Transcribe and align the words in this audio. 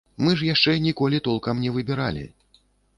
Мы 0.27 0.31
ж 0.39 0.47
яшчэ 0.53 0.73
ніколі 0.87 1.21
толкам 1.29 1.63
не 1.67 1.77
выбіралі. 1.79 2.29